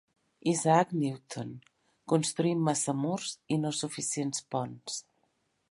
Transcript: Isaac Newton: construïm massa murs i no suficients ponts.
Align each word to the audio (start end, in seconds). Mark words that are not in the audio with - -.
Isaac 0.51 0.95
Newton: 1.01 1.51
construïm 2.15 2.65
massa 2.71 2.97
murs 3.05 3.37
i 3.57 3.61
no 3.67 3.75
suficients 3.83 4.45
ponts. 4.57 4.99